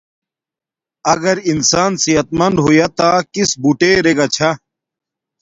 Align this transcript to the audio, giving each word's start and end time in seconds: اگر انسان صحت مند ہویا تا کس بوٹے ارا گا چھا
اگر 1.13 1.35
انسان 1.51 1.91
صحت 2.03 2.27
مند 2.39 2.57
ہویا 2.63 2.87
تا 2.97 3.09
کس 3.33 3.49
بوٹے 3.61 3.89
ارا 3.99 4.13
گا 4.17 4.27
چھا 4.35 4.49